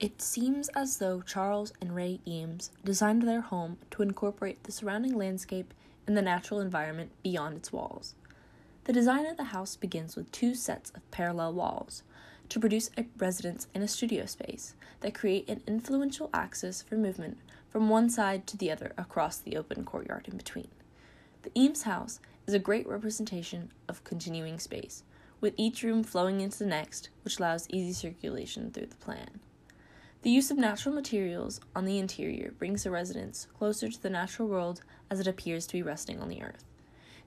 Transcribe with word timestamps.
It 0.00 0.22
seems 0.22 0.70
as 0.70 0.96
though 0.96 1.20
Charles 1.20 1.74
and 1.78 1.94
Ray 1.94 2.20
Eames 2.26 2.70
designed 2.82 3.20
their 3.20 3.42
home 3.42 3.76
to 3.90 4.00
incorporate 4.00 4.64
the 4.64 4.72
surrounding 4.72 5.14
landscape 5.14 5.74
and 6.06 6.16
the 6.16 6.22
natural 6.22 6.58
environment 6.58 7.10
beyond 7.22 7.58
its 7.58 7.70
walls. 7.70 8.14
The 8.84 8.94
design 8.94 9.26
of 9.26 9.36
the 9.36 9.52
house 9.52 9.76
begins 9.76 10.16
with 10.16 10.32
two 10.32 10.54
sets 10.54 10.88
of 10.94 11.08
parallel 11.10 11.52
walls 11.52 12.02
to 12.48 12.58
produce 12.58 12.88
a 12.96 13.04
residence 13.18 13.66
and 13.74 13.84
a 13.84 13.88
studio 13.88 14.24
space 14.24 14.74
that 15.00 15.12
create 15.12 15.46
an 15.50 15.60
influential 15.66 16.30
axis 16.32 16.80
for 16.80 16.94
movement 16.94 17.36
from 17.68 17.90
one 17.90 18.08
side 18.08 18.46
to 18.46 18.56
the 18.56 18.70
other 18.70 18.94
across 18.96 19.36
the 19.36 19.58
open 19.58 19.84
courtyard 19.84 20.26
in 20.26 20.38
between. 20.38 20.68
The 21.42 21.52
Eames 21.54 21.82
house 21.82 22.20
is 22.46 22.54
a 22.54 22.58
great 22.58 22.88
representation 22.88 23.70
of 23.86 24.02
continuing 24.04 24.60
space, 24.60 25.02
with 25.42 25.52
each 25.58 25.82
room 25.82 26.02
flowing 26.02 26.40
into 26.40 26.60
the 26.60 26.64
next, 26.64 27.10
which 27.22 27.38
allows 27.38 27.68
easy 27.68 27.92
circulation 27.92 28.70
through 28.70 28.86
the 28.86 28.96
plan. 28.96 29.40
The 30.22 30.30
use 30.30 30.50
of 30.50 30.58
natural 30.58 30.94
materials 30.94 31.62
on 31.74 31.86
the 31.86 31.98
interior 31.98 32.52
brings 32.58 32.82
the 32.82 32.90
residence 32.90 33.46
closer 33.56 33.88
to 33.88 34.02
the 34.02 34.10
natural 34.10 34.48
world 34.48 34.82
as 35.08 35.18
it 35.18 35.26
appears 35.26 35.66
to 35.66 35.72
be 35.72 35.82
resting 35.82 36.20
on 36.20 36.28
the 36.28 36.42
earth. 36.42 36.62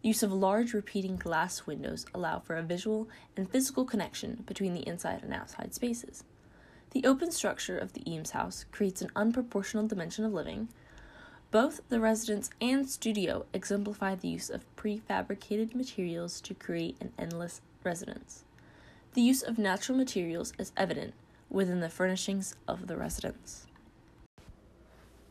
The 0.04 0.10
use 0.10 0.22
of 0.22 0.32
large 0.32 0.74
repeating 0.74 1.16
glass 1.16 1.66
windows 1.66 2.06
allow 2.14 2.38
for 2.38 2.56
a 2.56 2.62
visual 2.62 3.10
and 3.36 3.50
physical 3.50 3.84
connection 3.84 4.44
between 4.46 4.76
the 4.76 4.88
inside 4.88 5.24
and 5.24 5.34
outside 5.34 5.74
spaces. 5.74 6.24
The 6.92 7.06
open 7.06 7.32
structure 7.32 7.80
of 7.80 7.94
the 7.94 8.08
Eames 8.08 8.32
house 8.32 8.66
creates 8.72 9.02
an 9.02 9.10
unproportional 9.16 9.88
dimension 9.88 10.24
of 10.24 10.34
living. 10.34 10.68
Both 11.50 11.82
the 11.90 12.00
residence 12.00 12.52
and 12.62 12.88
studio 12.88 13.48
exemplify 13.54 14.14
the 14.14 14.28
use 14.28 14.52
of 14.52 14.68
prefabricated 14.76 15.74
materials 15.74 16.40
to 16.42 16.54
create 16.54 16.98
an 17.02 17.12
endless 17.18 17.60
residence. 17.84 18.44
The 19.16 19.22
use 19.24 19.42
of 19.42 19.58
natural 19.58 19.98
materials 19.98 20.54
is 20.60 20.72
evident 20.78 21.16
within 21.54 21.80
the 21.80 21.90
furnishings 21.90 22.56
of 22.68 22.88
the 22.88 22.98
residence. 22.98 23.66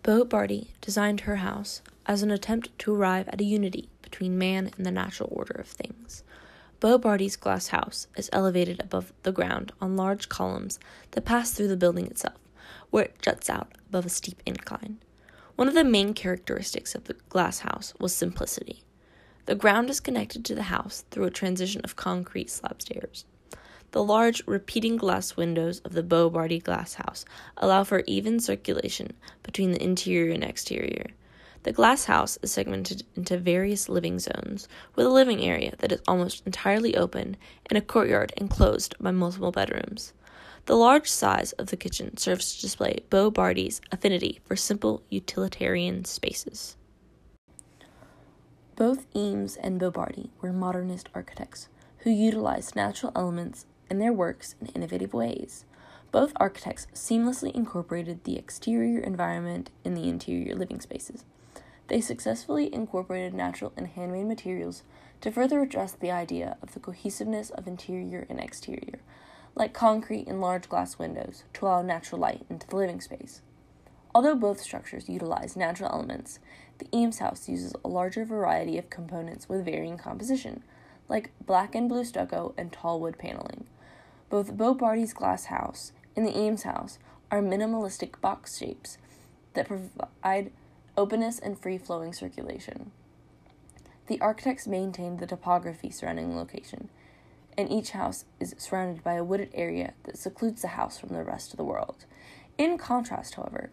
Bo 0.02 0.24
Bardi 0.24 0.70
designed 0.80 1.20
her 1.20 1.36
house 1.36 1.82
as 2.06 2.22
an 2.22 2.30
attempt 2.30 2.76
to 2.78 2.94
arrive 2.94 3.28
at 3.28 3.40
a 3.40 3.44
unity 3.44 3.88
between 4.00 4.38
man 4.38 4.70
and 4.76 4.86
the 4.86 4.90
natural 4.90 5.28
order 5.30 5.54
of 5.54 5.66
things. 5.66 6.24
Bo 6.80 6.98
Bardi's 6.98 7.36
glass 7.36 7.68
house 7.68 8.08
is 8.16 8.30
elevated 8.32 8.80
above 8.80 9.12
the 9.22 9.30
ground 9.30 9.72
on 9.80 9.96
large 9.96 10.28
columns 10.28 10.80
that 11.12 11.24
pass 11.24 11.52
through 11.52 11.68
the 11.68 11.76
building 11.76 12.06
itself, 12.06 12.38
where 12.90 13.04
it 13.04 13.22
juts 13.22 13.48
out 13.48 13.72
above 13.88 14.06
a 14.06 14.08
steep 14.08 14.42
incline. 14.44 14.98
One 15.54 15.68
of 15.68 15.74
the 15.74 15.84
main 15.84 16.14
characteristics 16.14 16.94
of 16.94 17.04
the 17.04 17.14
glass 17.28 17.60
house 17.60 17.94
was 18.00 18.14
simplicity. 18.14 18.82
The 19.46 19.54
ground 19.54 19.90
is 19.90 20.00
connected 20.00 20.44
to 20.44 20.54
the 20.54 20.64
house 20.64 21.04
through 21.10 21.24
a 21.24 21.30
transition 21.30 21.82
of 21.84 21.94
concrete 21.94 22.50
slab 22.50 22.82
stairs. 22.82 23.24
The 23.92 24.02
large 24.02 24.42
repeating 24.46 24.96
glass 24.96 25.36
windows 25.36 25.80
of 25.80 25.92
the 25.92 26.02
Bo 26.02 26.30
Bardi 26.30 26.58
glass 26.58 26.94
house 26.94 27.26
allow 27.58 27.84
for 27.84 28.02
even 28.06 28.40
circulation 28.40 29.12
between 29.42 29.72
the 29.72 29.82
interior 29.82 30.32
and 30.32 30.42
exterior. 30.42 31.08
The 31.64 31.72
glass 31.72 32.06
house 32.06 32.38
is 32.40 32.50
segmented 32.50 33.02
into 33.14 33.36
various 33.36 33.90
living 33.90 34.18
zones, 34.18 34.66
with 34.96 35.04
a 35.04 35.10
living 35.10 35.42
area 35.42 35.74
that 35.80 35.92
is 35.92 36.00
almost 36.08 36.42
entirely 36.46 36.96
open 36.96 37.36
and 37.66 37.76
a 37.76 37.82
courtyard 37.82 38.32
enclosed 38.38 38.94
by 38.98 39.10
multiple 39.10 39.52
bedrooms. 39.52 40.14
The 40.64 40.76
large 40.76 41.08
size 41.08 41.52
of 41.52 41.66
the 41.66 41.76
kitchen 41.76 42.16
serves 42.16 42.54
to 42.54 42.62
display 42.62 43.00
Bo 43.10 43.30
Bardi's 43.30 43.82
affinity 43.92 44.40
for 44.46 44.56
simple 44.56 45.02
utilitarian 45.10 46.06
spaces. 46.06 46.78
Both 48.74 49.04
Eames 49.14 49.56
and 49.56 49.78
Bo 49.78 49.90
Bardi 49.90 50.30
were 50.40 50.52
modernist 50.52 51.10
architects 51.14 51.68
who 51.98 52.10
utilized 52.10 52.74
natural 52.74 53.12
elements 53.14 53.66
in 53.92 53.98
their 53.98 54.12
works 54.12 54.54
in 54.58 54.68
innovative 54.68 55.12
ways. 55.12 55.66
Both 56.12 56.32
architects 56.36 56.86
seamlessly 56.94 57.54
incorporated 57.54 58.24
the 58.24 58.38
exterior 58.38 58.98
environment 58.98 59.70
in 59.84 59.92
the 59.92 60.08
interior 60.08 60.54
living 60.54 60.80
spaces. 60.80 61.26
They 61.88 62.00
successfully 62.00 62.72
incorporated 62.72 63.34
natural 63.34 63.74
and 63.76 63.88
handmade 63.88 64.24
materials 64.24 64.82
to 65.20 65.30
further 65.30 65.60
address 65.60 65.92
the 65.92 66.10
idea 66.10 66.56
of 66.62 66.72
the 66.72 66.80
cohesiveness 66.80 67.50
of 67.50 67.68
interior 67.68 68.26
and 68.30 68.40
exterior, 68.40 69.00
like 69.54 69.74
concrete 69.74 70.26
and 70.26 70.40
large 70.40 70.70
glass 70.70 70.98
windows, 70.98 71.44
to 71.52 71.66
allow 71.66 71.82
natural 71.82 72.18
light 72.18 72.46
into 72.48 72.66
the 72.66 72.76
living 72.76 73.02
space. 73.02 73.42
Although 74.14 74.36
both 74.36 74.58
structures 74.58 75.10
utilize 75.10 75.54
natural 75.54 75.92
elements, 75.92 76.38
the 76.78 76.88
Eames 76.96 77.18
house 77.18 77.46
uses 77.46 77.74
a 77.84 77.88
larger 77.88 78.24
variety 78.24 78.78
of 78.78 78.88
components 78.88 79.50
with 79.50 79.66
varying 79.66 79.98
composition, 79.98 80.62
like 81.10 81.30
black 81.44 81.74
and 81.74 81.90
blue 81.90 82.04
stucco 82.04 82.54
and 82.56 82.72
tall 82.72 82.98
wood 82.98 83.18
paneling. 83.18 83.66
Both 84.32 84.56
Bo 84.56 84.72
Bardi's 84.72 85.12
glass 85.12 85.44
house 85.44 85.92
and 86.16 86.26
the 86.26 86.34
Eames 86.34 86.62
house 86.62 86.98
are 87.30 87.42
minimalistic 87.42 88.18
box 88.22 88.56
shapes 88.56 88.96
that 89.52 89.68
provide 89.68 90.52
openness 90.96 91.38
and 91.38 91.58
free 91.58 91.76
flowing 91.76 92.14
circulation. 92.14 92.92
The 94.06 94.18
architects 94.22 94.66
maintained 94.66 95.18
the 95.18 95.26
topography 95.26 95.90
surrounding 95.90 96.30
the 96.30 96.36
location, 96.36 96.88
and 97.58 97.70
each 97.70 97.90
house 97.90 98.24
is 98.40 98.54
surrounded 98.56 99.04
by 99.04 99.16
a 99.16 99.22
wooded 99.22 99.50
area 99.52 99.92
that 100.04 100.16
secludes 100.16 100.62
the 100.62 100.68
house 100.68 100.98
from 100.98 101.10
the 101.10 101.24
rest 101.24 101.50
of 101.50 101.58
the 101.58 101.64
world. 101.64 102.06
In 102.56 102.78
contrast, 102.78 103.34
however, 103.34 103.68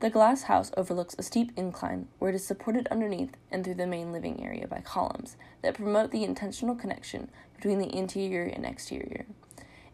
the 0.00 0.10
glass 0.10 0.42
house 0.42 0.72
overlooks 0.76 1.16
a 1.18 1.22
steep 1.22 1.52
incline 1.56 2.08
where 2.18 2.28
it 2.28 2.36
is 2.36 2.46
supported 2.46 2.86
underneath 2.88 3.32
and 3.50 3.64
through 3.64 3.76
the 3.76 3.86
main 3.86 4.12
living 4.12 4.44
area 4.44 4.68
by 4.68 4.82
columns 4.82 5.38
that 5.62 5.72
promote 5.74 6.10
the 6.10 6.22
intentional 6.22 6.74
connection 6.74 7.30
between 7.54 7.78
the 7.78 7.96
interior 7.96 8.42
and 8.42 8.66
exterior. 8.66 9.24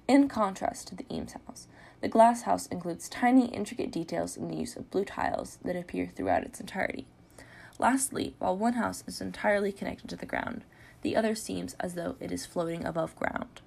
In 0.08 0.28
contrast 0.28 0.88
to 0.88 0.96
the 0.96 1.06
Eames 1.12 1.32
house, 1.32 1.68
the 2.00 2.08
glass 2.08 2.42
house 2.42 2.66
includes 2.66 3.08
tiny, 3.08 3.46
intricate 3.46 3.92
details 3.92 4.36
in 4.36 4.48
the 4.48 4.56
use 4.56 4.76
of 4.76 4.90
blue 4.90 5.04
tiles 5.04 5.58
that 5.64 5.76
appear 5.76 6.08
throughout 6.08 6.42
its 6.42 6.60
entirety. 6.60 7.06
Lastly, 7.78 8.34
while 8.38 8.56
one 8.56 8.74
house 8.74 9.04
is 9.06 9.20
entirely 9.20 9.70
connected 9.70 10.10
to 10.10 10.16
the 10.16 10.26
ground, 10.26 10.64
the 11.02 11.16
other 11.16 11.34
seems 11.34 11.74
as 11.80 11.94
though 11.94 12.16
it 12.20 12.32
is 12.32 12.46
floating 12.46 12.84
above 12.84 13.16
ground. 13.16 13.60